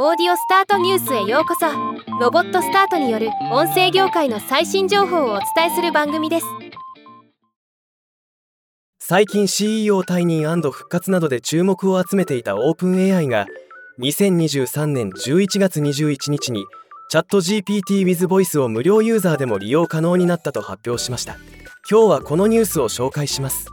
[0.00, 1.66] オーディオスタートニュースへようこそ。
[2.20, 6.46] ロボットスタートによる音声業界の最新情報をお伝えする番組です。
[9.00, 13.48] 最近 CEO 退任復活などで注目を集めていたオープン AI が
[13.98, 16.64] 2023年11月21日に
[17.10, 21.38] チャット GPT with Voice を無料ユーザーでも利用可能になったと発表しました。
[21.90, 23.66] 今日はこのニュースを紹介します。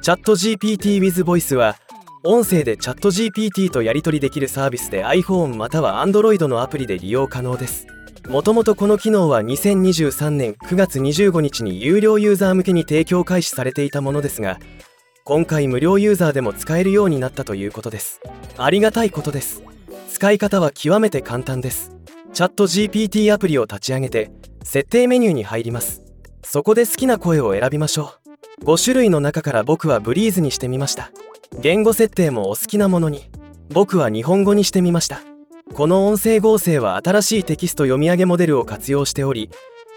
[0.00, 1.74] チャット GPT with Voice は
[2.26, 7.86] 音声でチャット GPT とやり取りできるサービスで iPhone または Android のアプリで利用可能です。
[8.28, 14.58] もともとこの機能は2023年9月25日に有料ユーザー向けに提供開始されていたものですが
[15.22, 18.20] 今回無料ユーザーでも使えるようになったということです。
[18.58, 19.62] ありがたいことです。
[20.10, 21.92] 使い方は極めて簡単です。
[22.32, 24.32] チャット GPT アプリを立ち上げて
[24.64, 26.02] 設定メニューに入ります。
[26.42, 28.14] そこで好きな声を選びましょ
[28.60, 28.64] う。
[28.64, 31.12] 5種類の中から僕はブリーズにしてみました。
[31.58, 33.30] 言語設定もお好きなものに。
[33.70, 35.20] 僕は日本語にしてみました。
[35.74, 39.50] この音声合成は新しいテキスト読み上げモデルを活用しており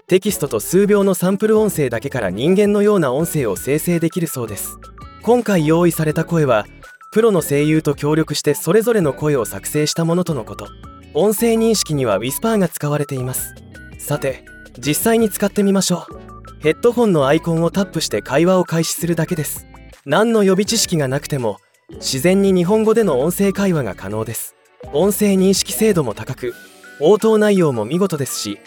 [0.08, 4.78] テキストと数秒のサンプル音声だけから人間のような音声を生成できるそうです。
[5.22, 6.66] 今回用意された声は
[7.12, 10.66] プロの声優と協力してそれぞれの声を作成したものとのこと。
[11.12, 13.54] 音声認識にはウィスパーが使われています。
[13.98, 14.44] さて
[14.78, 16.60] 実際に使ってみましょう。
[16.60, 19.66] ヘッドホンのアイコンをタップして会話を開始するだけです。
[20.10, 21.60] 何の予備知識がなくても
[21.92, 24.56] 自然に日本語での音声会話が可能です。
[24.92, 26.52] 音声認識精度も高く
[26.98, 28.58] 応答内容も見事ですし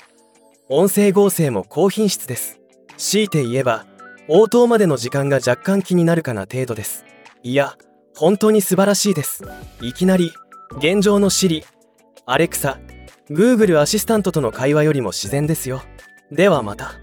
[0.69, 2.61] 音声合成も高品質です。
[2.95, 3.85] 強いて言えば
[4.29, 7.03] 応答までの時間が若干気になるかな程度です。
[7.43, 7.75] いや
[8.15, 9.43] 本当に素晴らしいです。
[9.81, 10.31] いきなり
[10.77, 11.65] 現状の Siri、
[12.25, 12.77] Alexa、
[13.29, 15.83] Google アシスタントとの会話よりも自然ですよ。
[16.31, 17.02] ではまた。